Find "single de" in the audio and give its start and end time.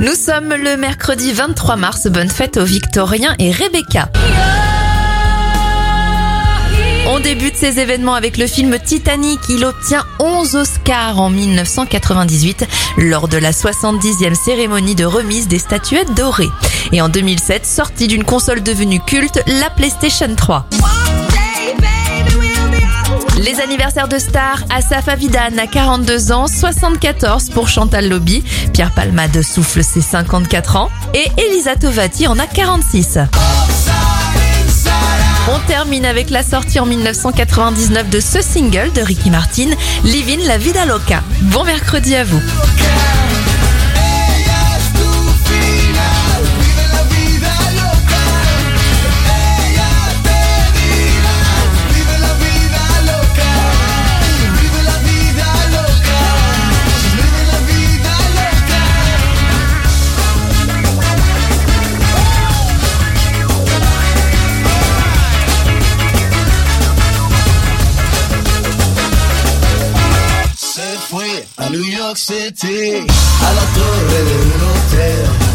38.42-39.00